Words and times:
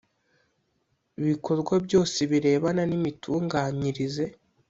bikorwa 1.25 1.73
byose 1.85 2.17
birebana 2.31 2.83
n 2.89 2.91
imitunganyirize 2.99 4.25